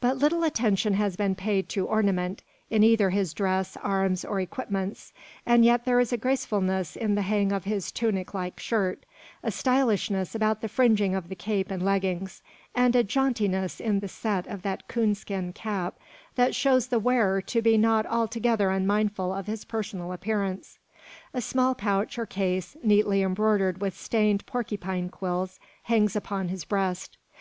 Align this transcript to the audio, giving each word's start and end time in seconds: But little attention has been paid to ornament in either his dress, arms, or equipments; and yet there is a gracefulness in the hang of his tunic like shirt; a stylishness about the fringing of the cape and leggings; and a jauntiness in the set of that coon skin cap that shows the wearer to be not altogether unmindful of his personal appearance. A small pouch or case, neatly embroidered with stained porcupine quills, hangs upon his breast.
But 0.00 0.16
little 0.18 0.42
attention 0.42 0.94
has 0.94 1.14
been 1.14 1.36
paid 1.36 1.68
to 1.68 1.86
ornament 1.86 2.42
in 2.68 2.82
either 2.82 3.10
his 3.10 3.32
dress, 3.32 3.76
arms, 3.80 4.24
or 4.24 4.40
equipments; 4.40 5.12
and 5.46 5.64
yet 5.64 5.84
there 5.84 6.00
is 6.00 6.12
a 6.12 6.16
gracefulness 6.16 6.96
in 6.96 7.14
the 7.14 7.22
hang 7.22 7.52
of 7.52 7.62
his 7.62 7.92
tunic 7.92 8.34
like 8.34 8.58
shirt; 8.58 9.06
a 9.40 9.52
stylishness 9.52 10.34
about 10.34 10.62
the 10.62 10.68
fringing 10.68 11.14
of 11.14 11.28
the 11.28 11.36
cape 11.36 11.70
and 11.70 11.80
leggings; 11.84 12.42
and 12.74 12.96
a 12.96 13.04
jauntiness 13.04 13.78
in 13.78 14.00
the 14.00 14.08
set 14.08 14.48
of 14.48 14.62
that 14.62 14.88
coon 14.88 15.14
skin 15.14 15.52
cap 15.52 15.94
that 16.34 16.56
shows 16.56 16.88
the 16.88 16.98
wearer 16.98 17.40
to 17.42 17.62
be 17.62 17.78
not 17.78 18.04
altogether 18.06 18.68
unmindful 18.70 19.32
of 19.32 19.46
his 19.46 19.64
personal 19.64 20.10
appearance. 20.12 20.80
A 21.32 21.40
small 21.40 21.76
pouch 21.76 22.18
or 22.18 22.26
case, 22.26 22.76
neatly 22.82 23.22
embroidered 23.22 23.80
with 23.80 23.96
stained 23.96 24.44
porcupine 24.44 25.08
quills, 25.08 25.60
hangs 25.84 26.16
upon 26.16 26.48
his 26.48 26.64
breast. 26.64 27.16